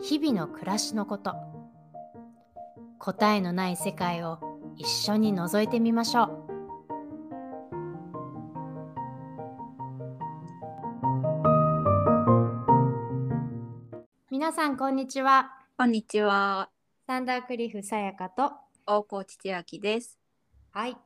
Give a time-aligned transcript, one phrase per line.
[0.00, 1.34] 日々の暮らしのこと。
[3.00, 4.38] 答えのない世界を
[4.76, 6.48] 一緒に覗いてみましょう。
[14.30, 15.50] 皆さんこんにちは。
[15.76, 16.70] こんにちは。
[17.08, 18.52] サンダークリフさやかと。
[18.86, 20.16] 大河内千秋です。
[20.70, 20.96] はい。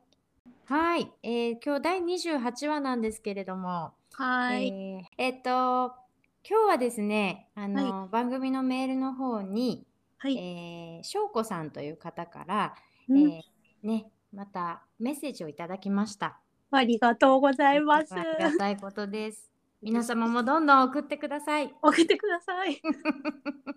[0.65, 3.93] はい、えー今日第28話なんですけれども。
[4.13, 4.67] はい。
[4.67, 6.02] えーえっと
[6.47, 10.37] 今日はですねあの、番組のメールの方に、はい。
[10.37, 12.75] えー、翔子さんという方から、
[13.09, 16.39] うんえーね、またメッセージをいただきました。
[16.71, 18.13] ありがとうございます。
[18.13, 19.49] ありがたいことです。
[19.81, 21.73] 皆様もどんどん送ってください。
[21.81, 22.81] 送ってください。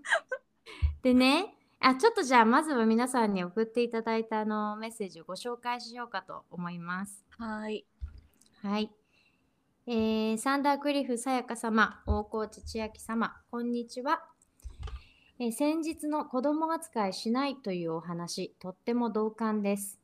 [1.03, 7.25] でね、あちょっとじゃあまずは皆さんに送っていただいたあのメッセージをご紹介しようかと思います。
[7.39, 7.87] はい。
[8.63, 8.93] はい。
[9.89, 14.21] えーサンダークリフさやか様、大河内千秋様、こんにちは。
[15.39, 20.01] えー先日の子供扱いしないというお話、とっても同感です。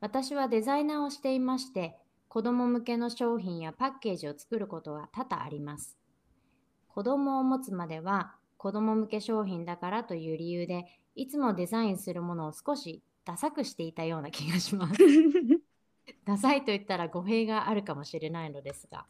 [0.00, 1.96] 私はデザイナーをしていまして、
[2.28, 5.96] 子供向けの商品やパッケージを作ることが多々あります。
[6.86, 10.84] 子供を持つまでは子供向け商品だからという理由で、
[11.14, 15.00] いつもデザインするものを少しダサくしていたような気がします。
[16.30, 19.04] ダサいと言ったら語弊があるかもしれないのですが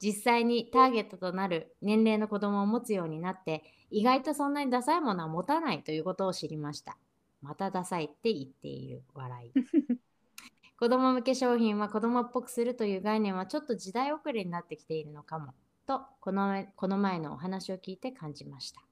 [0.00, 6.96] 実際にターゲットとなる年齢の子供を持つようになって意外とそんなにダサいものは持たないということを知りました。
[7.42, 9.52] またダサいって言っている笑い。
[10.78, 15.52] 子供向け商品は子供っぽくするという概念はちょっと時代遅れになってきているのかも
[15.84, 18.82] とこのこの前のお話を聞いて感じました。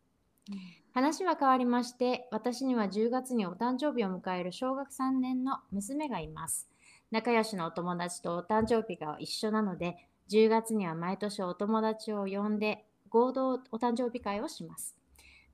[0.93, 6.69] 話は変わりまして私には10月にお誕生日を迎える小学3年の娘がいます
[7.11, 9.97] 仲良しのお友達とお誕生日が一緒なので
[10.29, 14.97] 10月には毎年お友達を呼んで合同お誕生日会をします。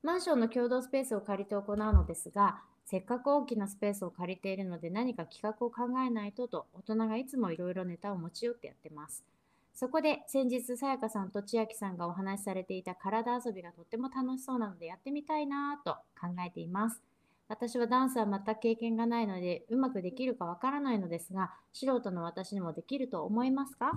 [0.01, 9.23] マンションの共同スペースを借りて行うのですがせっかく大きなスペースを借りているので何か企画を考えないとと大人がいつもいろいろネタを持ち寄ってやってます。
[9.73, 17.01] そこで先日さやかさんと千秋さんがお話しされていた体遊びがとっても楽しそうなのでやってみたいなと考えています。
[17.47, 23.91] 私はダンスは全く経験がないのでうまくできるかわからないのですが素人の私にもできると思いますか？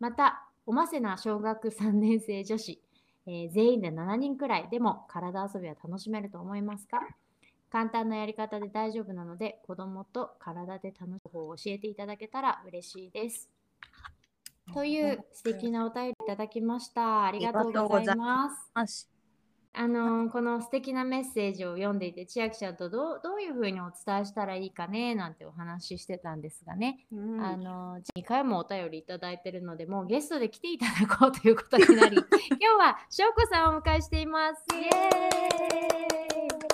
[0.00, 2.80] またおませな小学3年生女子、
[3.26, 7.00] えー全員で7人くらいでも体遊びは楽しめると思いますか？
[7.70, 13.50] 簡単なやり方で大丈夫なので子供と体で楽しむ方を教えていただけたら嬉しいです。
[14.72, 17.26] という素敵なお便りいただきました。
[17.26, 18.70] ありがとうございます。
[18.74, 19.15] ます。
[19.78, 32.24] あのーこの素敵なメッセージを読んでいて千秋ちゃんとどうどういうふうにお伝えしたらいいかねなんてお話ししてたんですがね、うんあのー2回もお便りいただいてるのでもうゲストで来ていただこうということになり 今
[32.58, 34.90] 日はしょうこさんをお迎えしていますイエ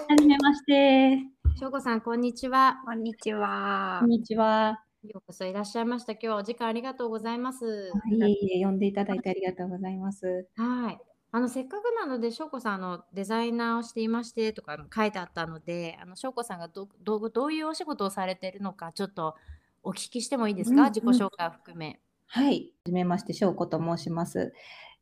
[0.08, 0.72] はじめまして。
[0.72, 4.10] ーイしょうこさんこんにちはこんにちはこん。
[4.10, 4.80] にちは。
[5.04, 10.46] ようこそいらっしゃいました今日はお時間ありがとうございますいえいえ、呼んでいただいてありがとうございます。
[10.56, 11.11] はい。
[11.34, 19.34] あのせっかくなので翔子さんあのデザイナーをしていましてとかも書いてあったのであの翔子さんがどどどういうお仕事をされているのかちょっと
[19.82, 22.00] お聞きしてもいいですか、うんうん自己紹介を含め。
[22.26, 22.54] はい。
[22.54, 24.52] はじめまして、翔子と申します。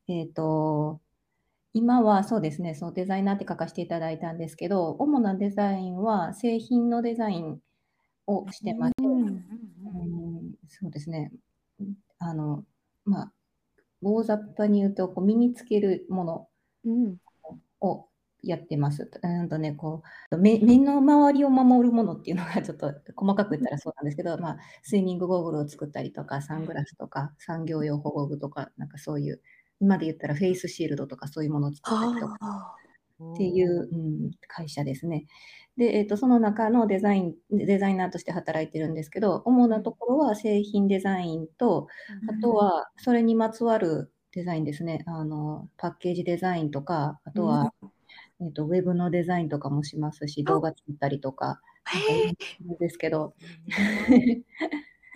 [0.09, 1.01] えっ、と、
[1.73, 7.61] 今はそうですね、そのデザイナーって書かせていただいたんですけど、主なデザインは製品のデザイン
[8.27, 9.41] をしてまして、うんうん
[10.69, 11.31] そうですね。
[12.19, 12.65] あの、
[13.05, 13.33] まあ、
[14.02, 16.49] 大雑把に言うと、こう身につけるもの
[16.85, 17.17] うん。
[17.81, 18.06] を
[18.43, 19.11] やってます。
[19.23, 29.41] うんとね、こう目目の周りを守るものっていうのがちょっと細かく言ったらそうなんですけど、まあ、スイミングゴーグルを作ったりとか、サングラスとか、産業用保護具とか、なんかそういう、
[29.81, 32.75] 今で言ったらフェイスシールドとかそういうものを作ったりとかあ
[33.34, 33.96] っていう、う
[34.28, 35.26] ん、会社ですね。
[35.76, 41.87] で、えっと、その中のデザイン、デザイナーとして働いてるんですけど、主なところは製品デザインと、
[42.28, 45.02] あとはそれにまつわるデザインですね。
[45.06, 47.72] あの、パッケージデザインとか、あとは、
[48.40, 52.34] えっと、ウェブのデザインとかもしますし、動画作ったりとか、なん
[52.75, 53.34] かですけど、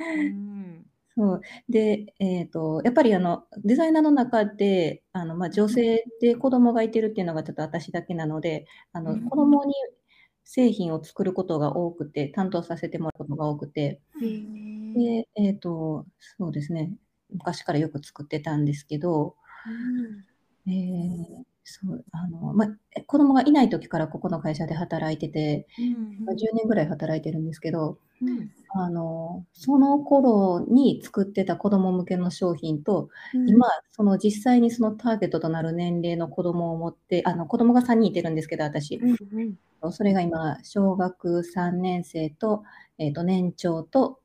[0.01, 0.87] うん
[1.17, 1.41] そう。
[1.69, 9.75] で、えーと、やっぱりあのデザイナーの中であの、まあ、女性で子供がいてるっていうのがちょっと私だけなのであの、うん、子供に
[10.45, 16.93] 製品を作ることが多くて担当させてもらうことが多くて、でえーと、そうですね。
[17.31, 19.37] 昔からよく作ってたんですけど、
[20.67, 22.69] うん、えーそうあのまあ、
[23.07, 42.65] 子供がいない時からここの会社で働いてて、うん、10年ぐらい働いてるんですけど、うん、あのその頃に作ってた子供向けの商品と、うん、今その実際にそのターゲットとなる年齢の子供を持ってあの子供が3人いてるんですけど私、うん、それが今小学3年生と,、
[42.99, 44.21] えー、と年長と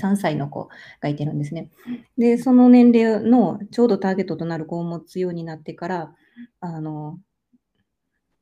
[0.00, 0.68] 3歳の子
[1.00, 1.70] がいてるんですね。
[2.18, 6.14] で、その年齢のちょうどターゲットとなる子を持つようになってから、
[6.60, 7.18] あの、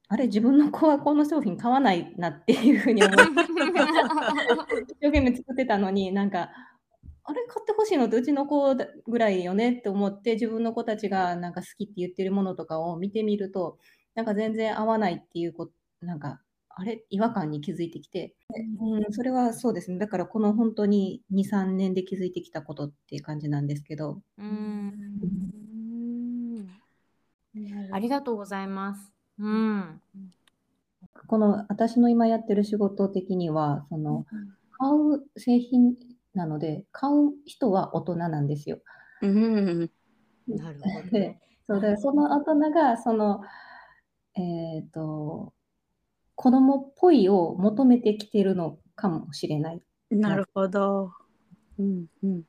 [0.09, 3.23] あれ、自分の子はこの商品買わないなっていうふうに思って、
[4.83, 6.51] 一生懸命作ってたのに、なんか、
[7.27, 13.79] あれ買ってほしいのってうちの子ぐらいよねって思って自分の子たちがなんか好きって言ってるものとかを見てみると
[14.15, 15.73] なんか全然合わないっていうこと
[16.03, 16.43] なんか
[16.77, 18.35] あれ違和感に気づいてきて、
[18.81, 19.99] うん、それはそうですね。
[19.99, 24.21] だからこの本当に23年で気づいてきたことっていう感じなんですけど。
[24.37, 24.93] うん。
[27.93, 29.13] ありがとうございます。
[29.39, 30.01] うん。
[31.27, 34.27] この私の今やってる仕事的には、その、
[34.79, 35.95] 買う製品
[36.35, 38.79] なので、買う人は大人なんですよ。
[39.23, 39.91] うん。
[40.49, 41.41] なるほど、ね。
[41.67, 43.41] そうだその大人が、その、
[44.37, 45.53] えっ、ー、と、
[46.35, 49.83] 子供っぽいを求めてきてるのかもしれない。
[50.11, 51.13] なるほど。
[51.79, 52.07] うん。
[52.23, 52.43] うん。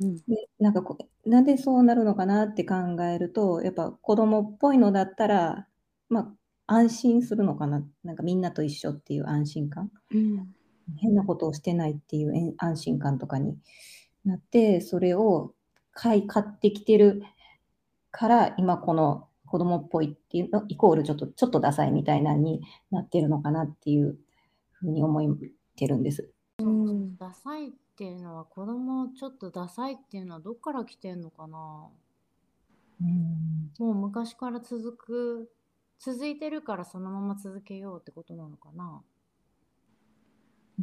[0.00, 0.74] うん、でなん。
[0.74, 1.44] かこなん。
[1.44, 5.67] でそうなるのかなって考えると、やっぱ子供っぽいのだったら、
[6.08, 6.20] ま
[6.66, 7.82] あ、安心するのかな？
[8.04, 9.90] なんかみんなと一緒っていう安心感？
[10.14, 10.54] うん、
[10.96, 13.56] 変なことをしてないっていう安心感とかに
[14.24, 15.54] なって、それを
[15.92, 17.22] 買い買ってきてる
[18.10, 24.18] から、今この子供っぽいっていうの、イコールちょっと、ちょっとダサいみたいなになってるのかなっていう
[24.72, 25.36] ふうに思っ
[25.76, 26.30] てるんです。
[26.58, 31.86] うん、ダサいっていうのは子供ちょっとダサいっていうのはどっから来てんのかな？
[33.00, 35.50] うんもう昔から続く
[36.00, 39.02] 続いてるからそのまま続けようってことなのかな？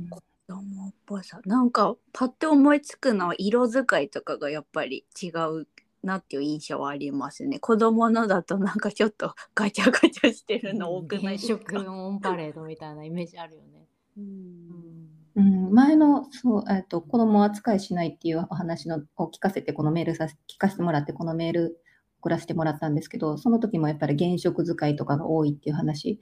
[0.10, 1.40] 子供っぽさ。
[1.46, 5.68] なんかパッて思いつくのは色使いとかがやっぱり違う
[6.04, 7.60] なっていう印象はありますね。
[7.60, 13.88] 子供のだとなんかちょっとガチャガチャしてるの多くないですか、うん、オンパレードみたいなイメージあるよね。
[14.18, 15.10] うん。
[15.38, 21.82] うん、前のそう、えっと、子供扱いしないっていうお話のを聞かせて、このメールさ聞かせてもらって、このメール
[22.26, 26.20] 送らせてもらったんですけど、その時もやっぱり原色使いとかが多いっていう話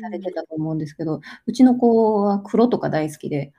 [0.00, 3.52] されてたと思うんですけど、うちの子は黒とか大好きで、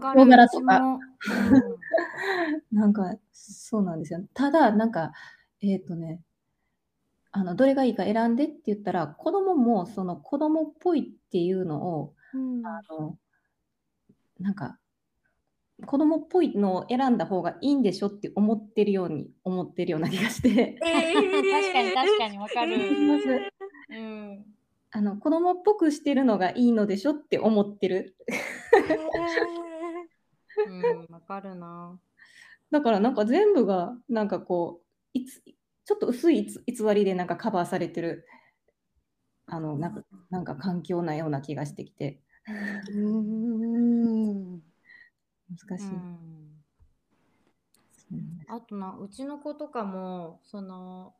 [0.00, 0.98] 黒柄とか、
[2.72, 4.24] なんかそうなんですよ。
[4.32, 5.12] ただ、なんか、
[5.60, 6.22] えっ、ー、とね、
[7.30, 13.18] あのどれがいいか選んでって言ったら、子供もその子供っぽいっていうのを、うん、あの
[14.40, 14.78] なんか
[15.86, 20.78] 子供っぽいのを選んだ方がいいんでしょって思ってるように思ってるような気がして。
[20.84, 23.52] えー、確かに確かにわかる。
[23.90, 24.44] うん、
[24.90, 28.16] あの子供っぽくしてるのがいいのでしょって思ってる。
[30.66, 31.98] うん、わかるな。
[32.70, 34.80] だからなんか全部がなんかこ
[35.14, 35.42] ういつ
[35.84, 38.26] ちょっと薄い偽りでなんかカバーされてる
[39.46, 42.20] あのなんかなんか環境なような気がしてきて。
[42.94, 44.71] うん
[45.68, 45.86] 難しい。
[48.48, 51.14] あとなうちの子とかもその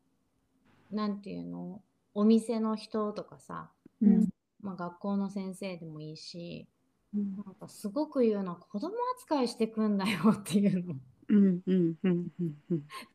[0.90, 1.80] なんていうの？
[2.14, 3.70] お店の人とかさ、
[4.02, 4.28] うん、
[4.60, 6.68] まあ、学校の先生でもいいし、
[7.16, 10.94] うん、なんかすごく言うのは子供扱いしてくんだよっていうの。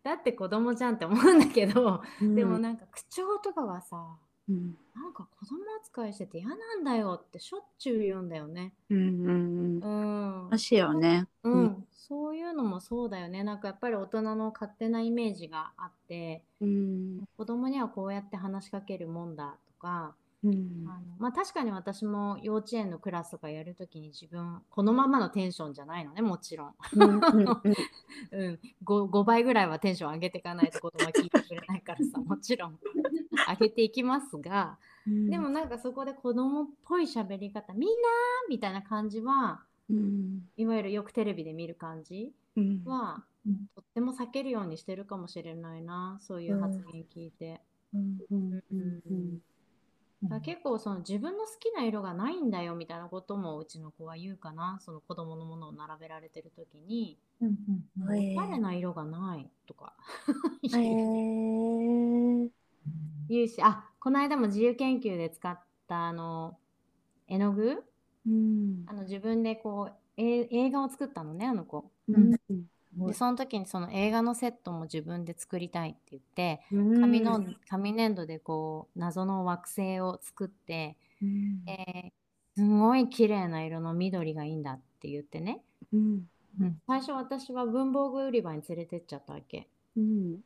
[0.01, 4.17] だって子供じゃんって思うんだけど、うん、でもなんか口調とかはさ
[4.49, 8.73] うん、なんか子供扱いしてて嫌なんだよってしょっちゅう言うんだよね。
[8.89, 10.49] うんうんうん。
[10.49, 10.59] うん。
[10.59, 11.53] しよね、うん。
[11.53, 11.87] うん。
[11.91, 13.43] そういうのもそうだよね。
[13.43, 27.19] なんかやっぱり大人の勝手なイメージがあって、うん、子供にはこうやって話しかけるもんだとか、うん、あのまあ、確かに私も幼稚園のクラスとかやるときに自分このままのテンションじゃないのねもちろん、うん
[28.85, 32.79] 5, 5, 倍ぐらいはテンション上げていかないと子供は聞いてくれないからさもちろん
[33.47, 34.77] 上げていきますが、
[35.07, 37.95] うん、でもなんかそこで子供っぽい喋り方みんな
[38.49, 42.31] みたいな感じは、うん、いわゆるよくテレビで見る感じ
[42.85, 43.23] は、
[43.75, 47.61] とっても避けるようにしてるかもしれないなそういう発言聞いて。
[50.43, 57.17] 結構その自分の好きな色がないんだよみたいなこともうちの子は言うかなその子供のものを並べられてる時に。
[57.39, 59.93] おしゃれな色がないとか。
[60.63, 60.69] へえ。
[60.71, 62.49] 言
[63.29, 66.57] うしあこの間も自由研究で使ったあの
[67.27, 67.83] 絵の具？
[68.27, 68.83] うん。
[68.87, 71.91] あの自分でこうえ映画を作ったのねあの子。
[72.07, 72.31] うん。
[72.31, 77.01] でその時にその映画のセットも自分で作りたいって言ってうん。
[77.01, 81.63] 紙の紙粘土でこう謎の惑星を作って、うん。
[81.67, 82.11] えー
[82.59, 85.61] すごい綺麗な色の緑がいいんだって言ってね。
[85.93, 86.25] うん。
[86.87, 89.67] 最初私は文房具売り場に連れてっちゃったわけ。
[89.95, 90.39] うん。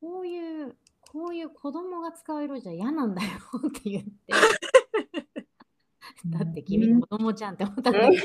[0.00, 0.74] こういう
[1.16, 3.30] こういう子供が使う色じゃ嫌なんだよ
[3.68, 4.10] って言って。
[6.26, 8.22] だって君子供じゃんって思ったんだけど。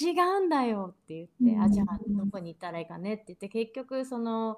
[0.00, 3.50] 違うんだよって言って、あじゃあどこに行ったらいいかねって言って。
[3.50, 4.56] 結局その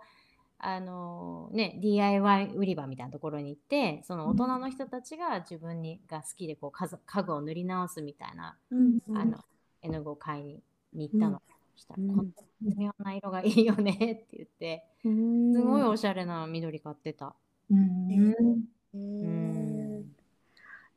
[0.58, 9.00] あのね DIY 売り場みたいなところに行ってその大人の人たちが自分にが好きでこう家具を塗り直すみたいな、うん。
[9.16, 9.44] あの
[9.82, 10.62] 絵の具を買いに
[10.92, 11.42] に行ったの。
[11.76, 17.34] したら、うんこんな絶妙な色がいいよねって言って、うんすごいおしゃれな緑買ってた。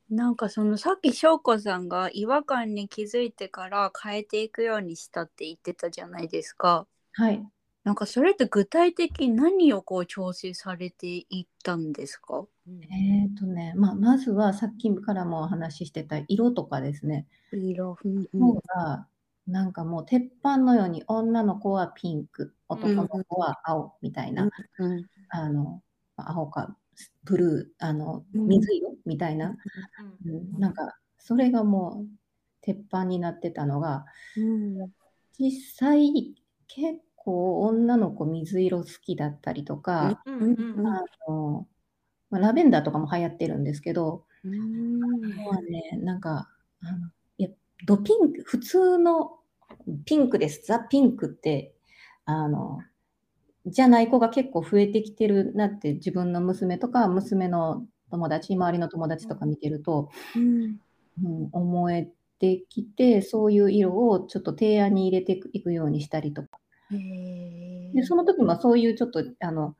[0.09, 6.87] なんかそのさっき翔子さんが違和感に気づいてから変えていくようにしたって言ってたじゃないですか。
[7.11, 7.45] はい。
[7.83, 12.45] なんかそれって具体的に何をこう調整されていったんですか？
[12.67, 17.27] えっとね、まあ、まずはさっきからもお話ししてた色とかですね。
[17.51, 17.97] 色。
[18.03, 19.07] うん色が
[19.49, 25.81] なんかもう鉄板のように女の子はピンク、男の子は青みたいな、うんあの
[26.15, 26.75] 青か
[27.23, 28.47] ブルー、あのうん。
[28.47, 29.55] 水色みたいな、
[30.25, 32.07] うんなんかそれがもう
[32.61, 34.05] 鉄板になってたのが、
[34.37, 34.91] うん。
[35.37, 36.35] 実際
[36.67, 40.87] 結構女の子水色好きだったりとか、うんうんうん。
[40.87, 41.67] あの
[42.29, 44.99] まあ、ラベンダーとかも流行ってるんですけど、うん。
[45.45, 46.49] はね、なんか、
[46.81, 47.49] あのいや
[47.85, 49.38] ドピンク、普通の
[50.05, 51.73] ピンクです、ザ・ピンクって、
[52.25, 52.79] あの、
[53.65, 60.79] じゃない子が結構増えてきてるなって、自分の娘とか、娘の友達、周りの友達とか見てると、うん。
[61.21, 62.09] うん、思え
[62.39, 66.59] てきて、そういう色をちょっと提案に入れていくようにしたりとか。
[67.93, 69.75] で、その時もそういうちょっと、あの、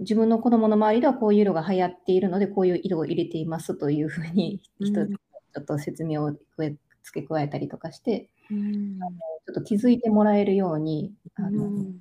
[0.00, 6.78] 自分の子供の周りではこういう色が流行っているので、こういう色を入れていますというふうに、ちょっと説明を付
[7.12, 8.98] け加えたりとかして、うん。
[8.98, 12.00] ちょっと気づいてもらえるように、あの、うん。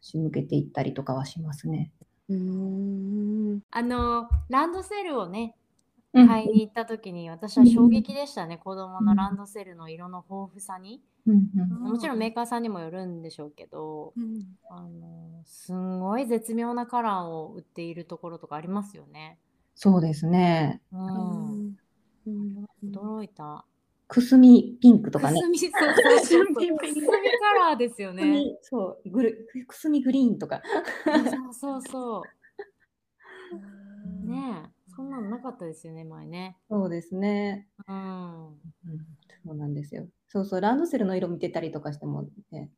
[0.00, 1.90] 仕向けていったりとかはしますね。
[2.28, 3.60] うん。
[3.70, 5.56] あのランドセルをね
[6.12, 6.28] うん。
[6.28, 11.68] 買いに行った時に私は衝撃でしたね、子供のランドセルの色の豊富さに、うんうん。
[11.90, 14.44] もちろんメーカーさんにもよるんでしょうけど、うん。
[14.70, 19.38] あのすんごい絶妙なカラーを売っているところとかありますよね。
[19.74, 20.80] そうですね。
[20.90, 21.76] うん、
[22.26, 22.66] うん。
[22.84, 23.66] 驚いた。
[24.08, 25.40] くすみピンクとかね。
[25.40, 27.12] くすみそうそうくすみカ
[27.68, 28.56] ラーですよね。
[28.62, 30.62] そうグル、くすみグリーンとか。
[31.04, 32.22] そうそうそ
[34.24, 34.28] う。
[34.28, 36.56] ねえ、そんなのなかったですよね、前ね。
[36.68, 37.68] そうですね。
[37.88, 38.46] うん。
[38.46, 38.56] うん、
[39.44, 40.06] そうなんですよ。
[40.28, 42.70] そうそう、ランドセルの色見てたりとかしてもね、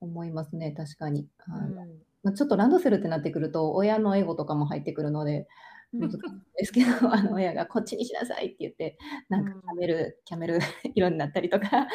[0.00, 1.28] 思いますね、確かに。
[1.48, 1.74] うん
[2.22, 5.46] まあ、ちょっとランドセルってなってくると、親のエゴとかも入ってくるので、
[5.92, 6.20] 難しいん
[6.56, 9.60] ですけど、あの親がこっちにしなさいって言って、なんかうん。
[9.60, 10.58] キャメル、キャメル
[10.94, 11.86] 色になったりとか、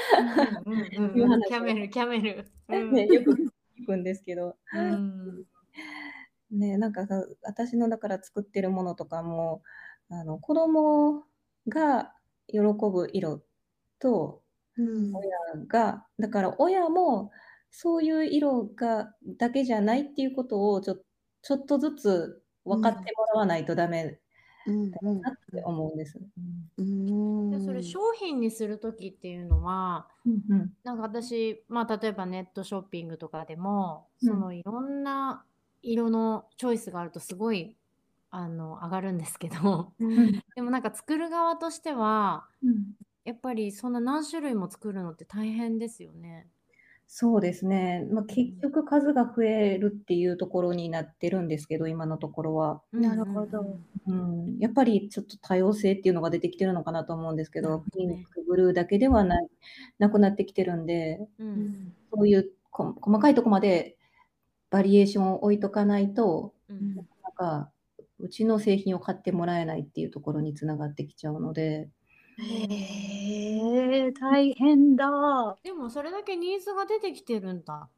[0.65, 0.75] うんう
[1.13, 2.45] んいうんキャメル、キャメル。
[2.69, 2.91] うん。
[2.93, 5.45] ね、よく聞くんですけど、うん。
[6.51, 9.61] ね、なんかさ私のだから作ってるものとかも、
[10.09, 11.23] あの子供
[11.67, 12.13] が
[12.47, 13.43] 喜ぶ色
[13.99, 14.41] と、
[14.77, 15.15] うん。
[15.15, 17.31] 親が、だから親も
[17.69, 20.97] そういう色がだけじゃないっていうことをちょ
[21.41, 24.19] ちょっとずつ分かってもらわないとダメ
[24.65, 26.19] うんだなって思うんです。
[26.77, 27.51] うん。
[27.51, 30.73] でそれ商品にする時っていうのはうんうん。
[30.83, 34.29] なんか私、まあ、例えばネットショッピングとかでも、うん。
[34.29, 35.43] そのいろんな
[35.81, 37.75] 色のチョイスがあるとすごい
[38.29, 40.43] あの上がるんですけどうん。
[40.55, 42.93] でもなんか作る側としてはうん。
[43.25, 46.49] やっぱりそんな何種類も作るのって大変ですよね。
[47.15, 52.81] そうですね、まあ、結局数が増えるっていうところになってるんですけど、今のところは。
[52.91, 53.77] なるほど。
[54.07, 58.15] うん、やっぱりちょっと多様性っていうのが出てきてるのかなと思うんですけど、なるほどね。
[58.15, 59.47] ピンク、ブルーだけではない
[59.99, 61.47] なくなってきてるんで、うん。
[61.47, 61.53] うん。
[61.53, 63.95] うんそういうこ細かいとこまで
[64.71, 66.95] バリエーションを置いとかないと、うん。
[66.95, 67.05] なん
[67.35, 67.71] か
[68.17, 71.91] うちの製品を買ってもらえないっていうところにつながってきちゃうので、
[72.37, 75.57] へえ大変だ。
[75.63, 77.89] でもそれだけニーズが出てきてるんだ。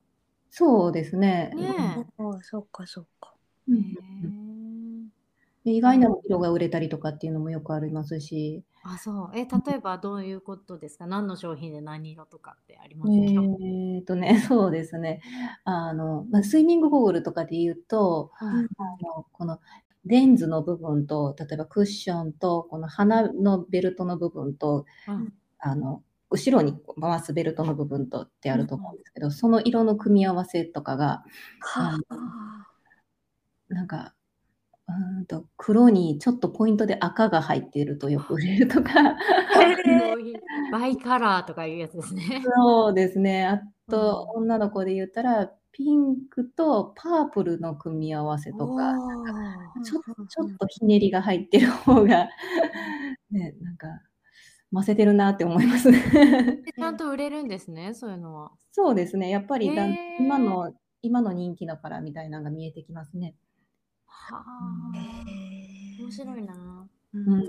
[0.50, 1.52] そうですね。
[1.56, 3.34] ねあそっかそっか。
[3.68, 5.10] うん
[5.66, 9.38] へ意外な色が売れたりとかっていうのもよくありますし、あ、そう。
[9.38, 11.08] え、例えばどういうことですか？
[11.08, 15.22] 何の商品で何色とかってありますか、えーとね、 そうですね。
[15.64, 18.62] あの、まあ、スイミングゴーグルとかで言うと、うんあ
[19.18, 19.60] のこの
[20.06, 25.34] レンズの部分と、例えばクッションと、この鼻のベルトの部分と、うん。
[25.60, 31.24] あの、後ろに回すベルトの部分とってあると思うんですけど、その色の組み合わせとかが、
[31.76, 31.98] あ。
[31.98, 34.14] のなんか、
[34.88, 38.92] うーんと黒にちょっとポイントで赤が入っているとよく売れるとか、
[40.72, 42.44] バイカラーとかいうやつですね。
[42.56, 43.48] そうですね。
[43.48, 48.94] あと、女の子で言ったら、ピンクとパープルの組み合わせとか、
[49.84, 52.30] ちょちょっとひねりが入ってる方が、
[53.30, 53.88] ね、なんか、
[54.72, 56.02] ませてるなって思いますね。
[56.78, 58.54] ちゃんと売れるんですね、そういうのは。
[58.72, 59.30] そうですね。
[59.30, 63.36] やっぱりだんへー今の、今の人気のカラーみたいなのが見えてきますね。
[64.06, 64.44] はあ、
[66.00, 66.88] 面白いな。
[67.14, 67.48] うんうんうん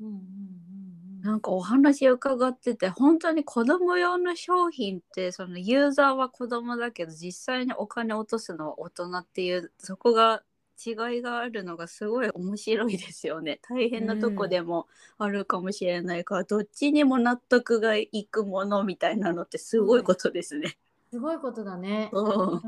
[0.00, 0.85] うん
[1.26, 10.44] なんかお話伺ってて本当に子供用の商品ってそのユーザーは子供だけど実際にお金落とすのは大人っていうそこが
[10.84, 14.86] 違いがあるのがすごい面白いですよね大変なとこでも
[15.18, 20.76] あるかもしれないから、どっちにも納得がいくものみたいなのってすごいことですね。
[21.10, 22.10] すごいことだね。
[22.12, 22.62] うん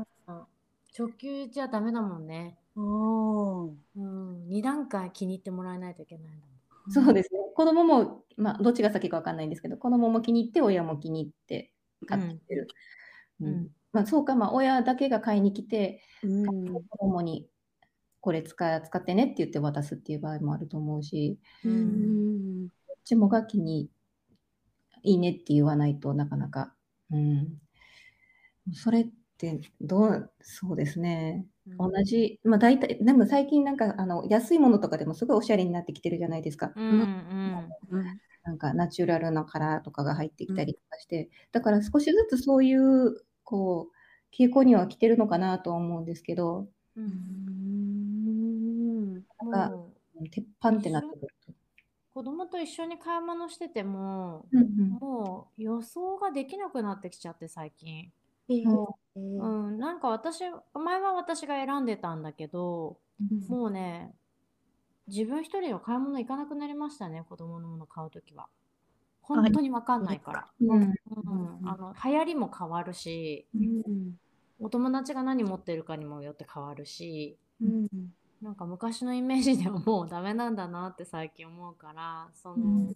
[0.97, 2.57] 直球じゃダメだもんね。
[2.75, 6.48] うん、2段階気に入ってもらえないといけないんだもん。
[6.89, 7.39] そうですね。
[7.55, 11.73] 子供も、まあ、どっちが先かわかんないんですけど、子供も気に入って、親も気に入って
[12.07, 12.67] 買ってる。
[13.41, 13.47] うん。
[13.47, 13.67] うん。
[13.91, 16.73] まあ、そうか、まあ、親だけが買いに来て、うん。
[16.73, 17.49] 子供に
[18.21, 22.65] これ使使ってねって言って渡すっていう場合もあると思うし、ううん。
[22.65, 23.89] んどっちもが気に
[25.03, 26.73] いいねって言わないとなかなか、
[27.11, 27.59] うん、
[28.73, 31.45] それってどう、そうですね。
[31.77, 36.73] 同じ、まあ大体、でも最近なんかあの安いものとかでもすごいおしゃれになってきてるじゃないですか。
[36.75, 47.05] うんうんうんなんかナチュラルなカラーとかが入ってきたりとかして、だから少しずつそういう、こう、傾向には来てるのかなとは思うんですけど、ううん
[49.17, 51.53] んがもう鉄板ってなってくると。
[52.13, 58.11] 子供と一緒に買い物してても、うんうんもう予想ができなくなってきちゃって最近。
[58.65, 60.41] もうん、なんか私、
[60.73, 62.97] 前は私が選んでたんだけど、
[63.47, 64.13] もうね、
[65.07, 68.47] 自分一人では買い物行かなくなりましたね、子供のもの買うときは。
[69.21, 70.47] 本当にわかんないから。
[70.61, 74.17] うんうん、あの流行りも変わるし、うん。
[74.59, 77.87] お友達が何持ってるかにもよって変わるし、うん。
[78.41, 82.95] なんか昔のイメージではもうダメなんだなって最近思うから、その、うん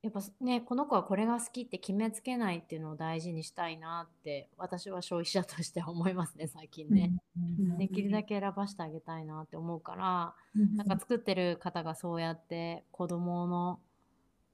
[0.00, 7.12] やっぱね、この子はこれが好きって決めつけないっていうのを大事にしたいなって、私は消費者としては思いますね、最近ね。
[7.36, 13.80] うんできるだけ選ばしてあげたいなって思うから、うんなんか作ってる方がそうやって子供の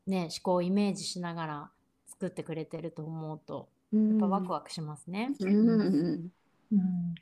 [0.06, 1.70] ね、思考をイメージしながら
[2.06, 5.30] 作ってくれてると思うと、やっぱワクワクしますね。
[5.40, 6.32] うん
[6.74, 7.14] うん。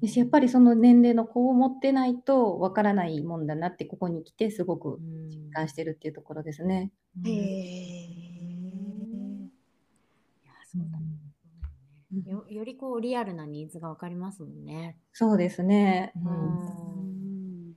[0.00, 5.28] 私やっぱりその年齢の子を持ってないとわからないもんだなってここに来てすごくうん。
[5.28, 6.92] 実感してるっていうところですね。
[7.24, 7.32] へい
[10.44, 11.06] やそうだね。
[12.10, 14.96] そうだよねよよりこうリアルなニーズがわかりますもんね。
[15.12, 16.12] そうですね。
[16.16, 16.34] ううん。
[17.70, 17.74] ん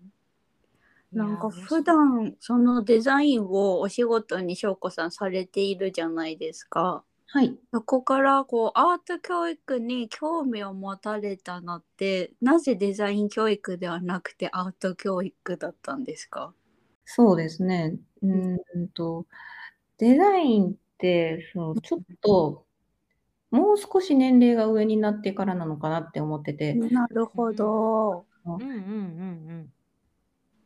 [1.13, 7.03] なんか普段そのデザインをお仕事に翔子さんされているじゃないですか。
[7.33, 7.57] はい。
[7.73, 16.53] そこからこうアート教育に興味を持たれたのってなぜデザイン教育ではなくてアート教育だったんですか？
[17.05, 17.95] そうですね。
[18.21, 19.25] うーんと、
[19.97, 22.65] デザインって、そのちょっと、
[23.51, 28.25] もう少し年齢が上になってからなのかなって思ってて、なるほど。
[28.45, 29.73] うんうんうん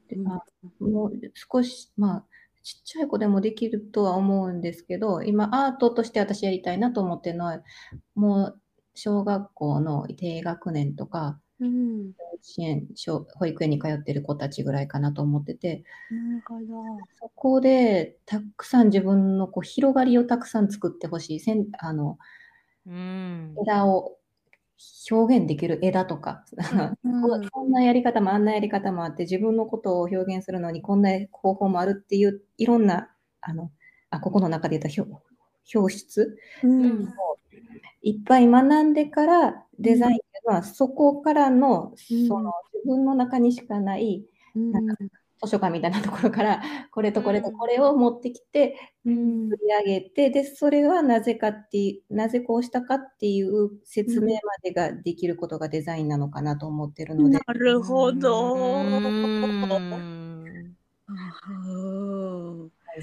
[0.07, 0.45] でまあ
[0.79, 2.25] もう少し、まあ、
[2.65, 7.61] ちっちゃい子でもできるとは思うんですけど、今、アートとして私やりたいなと思ってるのは、
[8.15, 8.61] もう
[8.95, 17.05] 小学校の低学年とか、うん、幼稚園、小保育園に通ってる子たちぐらいかなと思ってて、なるほど。
[17.19, 21.39] そこでたくさん自分のこう広がりをたくさん作ってほしい。
[21.39, 22.17] せんあの
[22.87, 22.93] うん。
[22.93, 23.55] うん。
[23.61, 24.17] 枝を
[25.09, 26.43] 表現できる枝とか、
[27.03, 33.09] こうこんなやり方もあんなやり方もあって、自分のことを表現するのにこんな方法もあるっていう、いろんな、
[33.41, 33.71] あの、
[34.09, 35.25] あここの中で言った表
[35.73, 37.13] 表出うん。
[38.01, 42.27] いっぱい学んでからデザインっていうのは、そこからの、うん。
[42.27, 44.71] その自分の中にしかないうん。
[44.71, 44.95] なんか
[45.43, 49.49] 図書館みたいなところから これとこれとこれを持ってきてうん。
[49.49, 57.37] 取り上げてでそれはなぜかっていうなぜこうしたかっていう説明までができることがデザインなのかなと思ってるので。
[57.45, 58.29] な、るほど。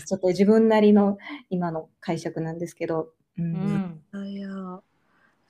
[0.07, 1.19] ちょっと自分なりの
[1.51, 4.03] 今の解釈なんですけど、うん。
[4.13, 4.27] うん。
[4.29, 4.83] いや。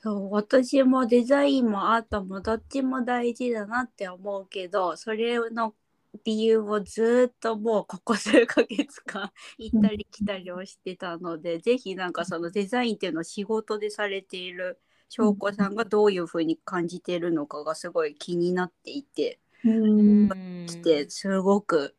[0.03, 5.73] そう私もデザインもアートもどっちも大事だなって思うけどそれの
[6.23, 20.29] 理由をずっともうここ数ヶ月間 行ったり来たりをしてたので、ぜひなんかそのデザインっていうのを仕事でされている翔子さんがどういうふうに感じているのかがすごい気になっていてうん。
[20.67, 21.95] してすごく、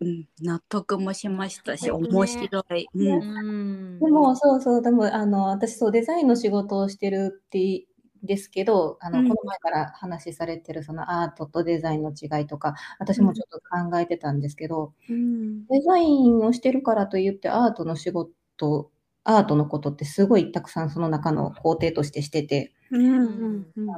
[0.00, 2.86] うん、納得もしましたし面白い。
[2.94, 3.08] うん。
[3.08, 3.98] うん。
[4.00, 4.82] でもそうそう。
[4.82, 7.86] でもあの私そうデザインの仕事をしてるって
[8.22, 9.28] ですけどあの、うん。
[9.28, 15.66] この前から話されてるそのアートとデザインの違いとか私もちょっと考えてたんですけど、うん。
[15.66, 18.90] デザインをしてるからといってアートの仕事
[19.24, 22.96] アートのことってすごいたくさんその中の工程としてしてて、あ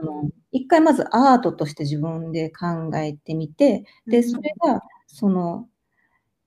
[0.04, 5.68] の一回まずアートとして自分で考えてみてでそれがその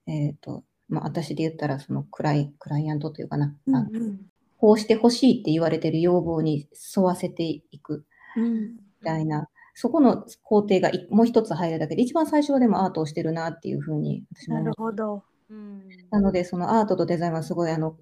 [0.05, 4.32] えっ、とまあ私で言ったらそのクライクライアントというかな、うん
[4.63, 8.05] こうしてほしいって言われてる要望に沿わせていく
[8.37, 14.71] うんみたいな、そこの工程がいもう一つ入るだけで、一番最初はでもアートをしてるなっていうふうに私もなる。
[14.77, 15.21] ほど。
[15.49, 17.97] うんなので、そのアートとデザインはすごいあの、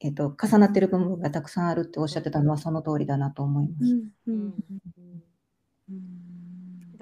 [0.00, 3.94] えっと、重なってる部分がたくさんあるっておっしゃってたのはその通りだなと思います。
[4.28, 4.54] うん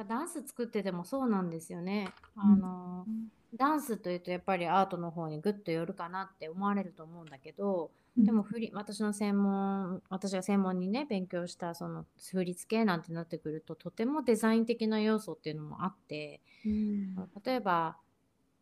[0.09, 2.09] ダンス作っててもそうなんですよね。
[2.35, 3.07] あうんの
[3.55, 17.97] ダンスというとやっぱりアートの方にグッと寄るかなって思われると思うんだけど、うんでも振り私の専門私が専門にね勉強したその振り付けなんてなってくるととてもデザイン的な要素っていうのもあって例えば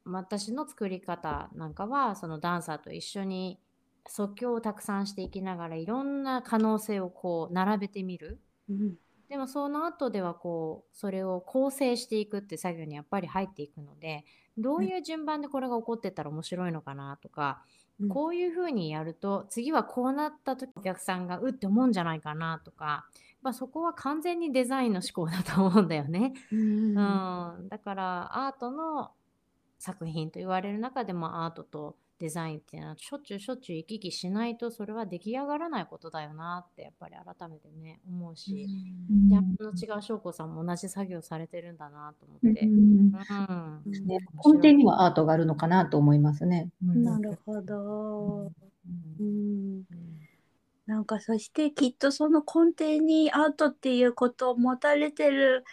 [0.04, 3.58] 私の作り方なんかはそのダンサーと一緒に
[4.06, 8.40] 即興をたくさんしていきながらいろんな可能性をこう並べてみる。
[8.68, 8.94] うん
[9.28, 14.24] でもその後ではこうそれを構成していくって作業にやっぱり入っていくので
[14.58, 23.06] どういう順番でこれが起こってったら面白いのかなとか、うんこういうふうにやると次はこうなった時お客さんがうって思うんじゃないかなとか、
[23.42, 26.32] まあ、そこは完全にデザインの思考だと思うんだよね。
[26.52, 26.58] うん。
[26.60, 29.10] うん、だからアートの
[29.78, 38.66] 作品と言われる中でもアートとデザインっていうのはしょっちゅうしょっちゅう行き来しないとそれは出来上がらないことだよなってやっぱり改めてね思うし。
[39.10, 42.60] うんギャップの違う翔子さんも同じ作業されてるんだなと思って。
[42.62, 46.68] うんうんね根底にはアートがあるのかなと思いますね。
[46.84, 48.44] うんなるほど。
[48.46, 48.52] う
[49.20, 49.84] うんん
[50.86, 55.64] なんかそしてきっとその根底にアートっていうことを持たれてる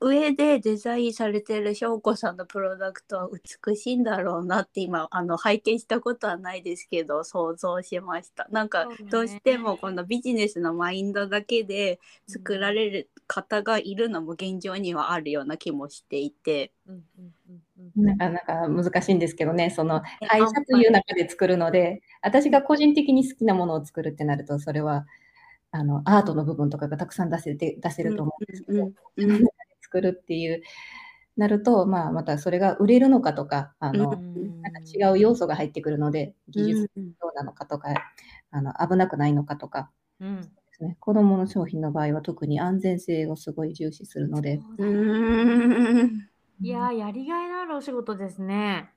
[0.00, 3.28] 上でデザインされてる翔子さんのプロダクトは
[3.66, 8.48] 美しいんだろうなって今あの拝見したことはないですけど想像しました。
[8.50, 16.72] なんかどうしてもこのビジネスのマインドだけで作られる方がいるのも現状にはあるような気もしていて。
[16.86, 17.62] うんうんうん
[17.98, 18.04] うん。
[18.04, 25.06] なかなか難しいんですけどね、その会社という中で作るので、私が個人的に好きなものを作るってなると、それは
[25.72, 29.44] あのアートの部分とかがたくさん出せて出せると思うんですけど、うんうん
[29.90, 30.62] 作るっていう
[31.36, 34.62] なると、まあ、またそれが売れるのかとか、あのうん。
[34.62, 37.88] なんか違う要素が入ってくるので、技術うんどうなのかとか、
[38.50, 39.90] あの危なくないのかとか。
[40.20, 40.40] うん。
[40.42, 46.28] ですね、子どもの商品の場合は特に安全性をすごい重視するので、うーん。
[46.62, 48.90] いやーやりがいのあるお仕事ですね。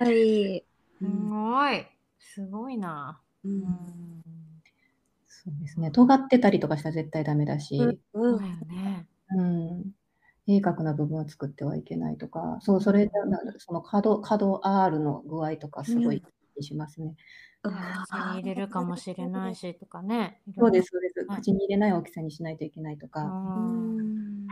[0.00, 0.64] はい。
[0.98, 1.86] すごい。
[2.18, 3.20] すごいな。
[3.44, 3.64] ううん。
[3.64, 4.22] ん
[5.28, 7.98] そうですね、尖ってたりとかしたら絶対ダメだし、うん。
[8.12, 9.06] そうだよね。
[9.30, 9.92] うん、
[10.46, 16.24] 鋭角な部分を作ってはいけないとか、そう、それで、なその角、角 R の具合とかすごい気
[16.56, 17.14] にしますね。
[17.62, 20.42] 口に入れるかもしれないしとかね。
[20.58, 21.24] そうです、そうです。
[21.28, 23.20] はい口に入れない大きさにしないといけないとうか。
[23.20, 24.46] ん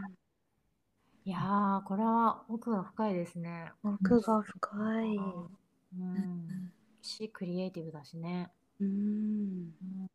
[1.25, 3.73] いやーこれは奥が深いですね。
[3.83, 5.17] 奥が深い。
[5.17, 6.73] うん。
[7.03, 8.51] しクリエイティブだしね。
[8.81, 8.89] うん。
[8.89, 10.07] うん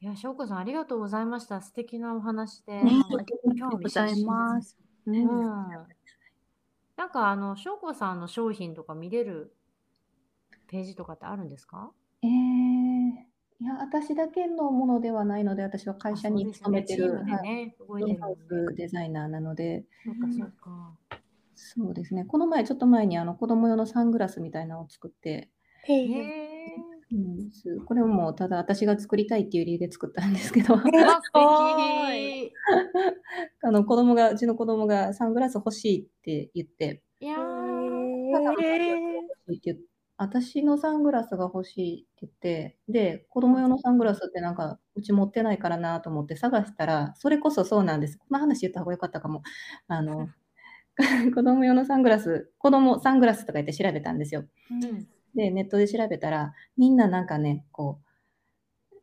[0.00, 1.62] いや、翔子さんありがとうございました。
[1.62, 2.82] 素敵なお話で。
[2.82, 3.16] ねあ
[3.54, 4.76] りがとうございます。
[5.06, 5.26] ううんん。
[6.96, 9.54] なんかあの翔子さんの商品とか見れる
[10.68, 11.90] ページとかってあるんですか？
[12.22, 18.18] えー、いや、私だけのものではないので、私は会社に勤めてる、ねチームでね、動いて
[18.74, 20.96] デザイナーなので、そうかそうか。
[21.54, 25.48] そうですね、この前、ちょっと前にあの子供用のサングラスみたいなのを作って、
[25.84, 25.94] へ。
[25.94, 26.95] え。
[27.12, 30.74] うん、すこれももうただ私が作りたいっていう理由で作ったんですけど。
[33.62, 37.36] あの子供が、うちの子供がサングラス欲しいって言って、いや
[40.18, 48.16] 私のサングラスが欲しいって言って、で、子供用のサングラスってなんか、うち持ってないからなと思って探したら、それこそそうなんです。
[48.16, 49.42] この話言った方がよかったかも。
[49.88, 50.28] あの、
[51.34, 54.44] 子供用のサングラス、子供サングラスとか言って調べたんですよ。
[54.70, 58.00] うんで、ネットで調べたら、みんななんかね、こ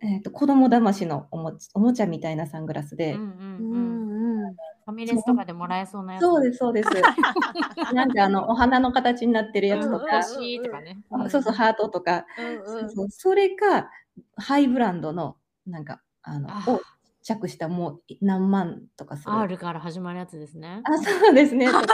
[0.01, 4.09] う、えっと、子供騙しのおもちおもちゃみたいなサングラスで、うんううんうん
[4.41, 4.55] んうん。
[4.85, 6.23] ファミレスとかでもらえそうなやつ。
[6.23, 6.89] そうです、そうです。
[7.93, 10.81] なんかあの、お花の形になってるやつとか、星とか
[11.29, 12.25] そうそう、ハートとか、
[12.65, 13.89] そうそうそれか、
[14.35, 16.81] ハイブランドの、なんか、あの、あを
[17.21, 19.31] 着したもう何万とかする。
[19.31, 20.81] R から始まるやつですね。
[20.83, 21.67] あ、そうですね。
[21.71, 21.87] そう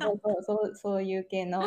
[0.00, 1.62] そうそうそういう系の。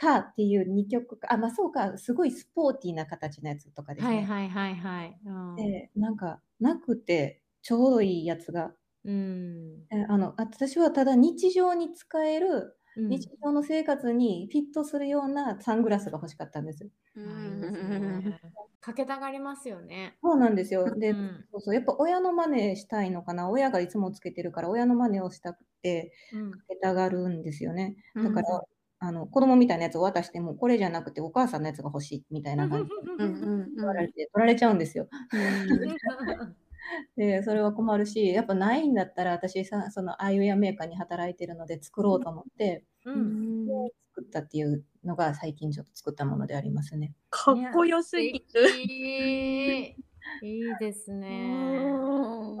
[0.00, 1.32] かっていう2曲か。
[1.32, 1.98] あ、まあそうか。
[1.98, 4.14] すごいスポーティーな形のやつとかですね。
[4.14, 5.20] はいはいはいはい。
[5.24, 8.74] うんで、なんか、なくて、ちょうどいいやつが。
[9.04, 16.88] うんえあの、私はただ日常に使える、うん日常の生活にフィットするようなサングラスが欲しかったんです。
[17.14, 18.40] うあいいですね
[18.80, 20.18] かけたがりますよね。
[20.22, 20.94] そうなんですよ。
[20.98, 23.48] で、うんそうそう、やっぱ親の真似したいのかな。
[23.50, 27.96] 親がいつもつけてるから、親の真似をしたくて、うんかけたがるんですよね。
[28.14, 28.62] うんだから、
[29.02, 35.08] あの子供みたいなやつを渡しても、これじゃなくてお母さんのやつが欲しいみたいな感じでうんうん言われて、取られちゃうんですよ。
[35.32, 36.56] うん
[37.16, 43.66] で、それは困るし、やっぱないんだったら、私さ、そのアイウェアメーカーに働いてるので作ろうと思って、ううんん
[44.14, 47.14] 作ったっていうのが最近ちょっと作ったものでありますね。
[47.30, 48.38] かっこよすぎる。
[48.68, 49.94] い
[50.42, 51.90] いですね。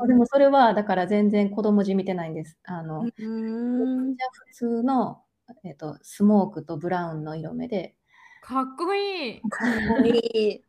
[0.02, 2.58] あでもそれは、だから全然子供じみてないんです。
[2.64, 3.10] あの、うん
[4.16, 5.22] じゃあ普通の、
[5.64, 7.96] えっと、スモークとブラウンの色目で、
[8.40, 9.40] かっこいい。
[9.42, 10.64] かっこいい。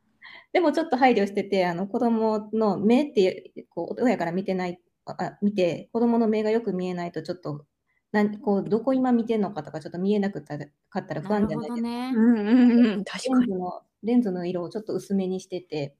[0.53, 7.65] でもちょっと配慮してて、あの子供の目ってこう親から見てない、あ見て、子供の目がよく見えないと、ちょっと
[8.11, 11.89] なんこうどこ今見てんのかとか、ちょっと見えなくったらかったら不安じゃないですか。
[11.89, 13.03] うんうんうん。
[13.03, 13.39] 確かに。
[13.39, 15.95] レンズのレンズの色をちょっと薄めにしてて、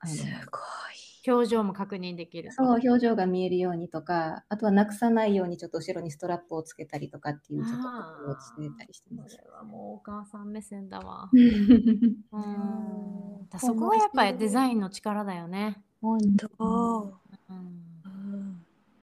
[0.00, 0.85] あのすごい。
[1.26, 2.52] 表情も確認できる。
[2.52, 7.88] そう表情が見えるようにとか、あとはなくさないようにちょっと後ろにストラップをつけたりとかっていうちょっと工
[8.30, 9.42] 夫をしてたりしてますそ。
[9.42, 11.28] れはもうお母さん目線だわ。
[11.32, 15.82] う うんだそこがやっぱりデザインの力だよね。
[16.00, 17.18] 本当。
[17.50, 17.96] うん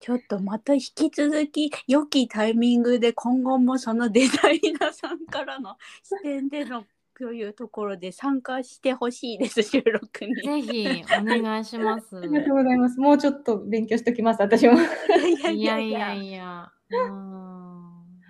[0.00, 6.85] ちょっとまた引き続き良きタイミングで今後もそのデザイナーさんからの視点での
[7.20, 10.35] というところで参加してほしいです 収録に。
[10.37, 12.16] ぜひお願いします。
[12.16, 12.98] ありがとうございます。
[12.98, 14.72] もうちょっと勉強しておきます、私も。
[15.52, 16.72] いやいやいや。
[16.88, 17.30] うん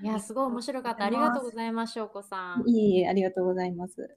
[0.03, 1.05] いや、すごい面白かった。
[1.05, 2.68] ありがとうございます、しょうこさん。
[2.68, 4.16] いいえ、ありがとうございます。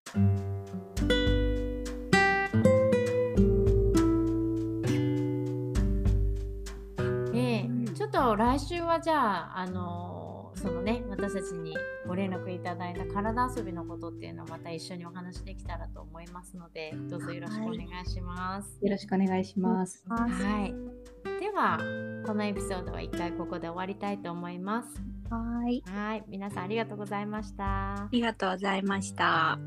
[7.36, 10.23] ええちょっと来週はじゃあ、あのー
[10.64, 11.76] そのね、私たちに
[12.08, 18.80] ご連絡いただいた体遊びのことっていうのをまた一緒にお話できたらと思いますので、どうぞよろしくお願いします。
[18.82, 20.06] よろしくお願いします。
[20.08, 20.74] はい。
[21.42, 21.78] では、
[22.26, 24.90] このエピソードは一回ここで終わりたいと思います。
[25.30, 25.84] はい。
[25.86, 26.24] はい。
[26.30, 28.08] 皆さんありがとうございましたあ。
[28.12, 29.60] りがとうございました。